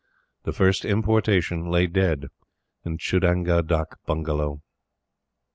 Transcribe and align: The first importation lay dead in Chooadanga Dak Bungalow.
The 0.45 0.51
first 0.51 0.83
importation 0.83 1.69
lay 1.69 1.85
dead 1.85 2.29
in 2.83 2.97
Chooadanga 2.97 3.61
Dak 3.61 3.99
Bungalow. 4.07 4.63